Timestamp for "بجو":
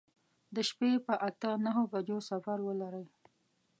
1.91-2.17